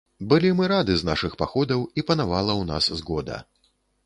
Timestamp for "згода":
3.05-3.41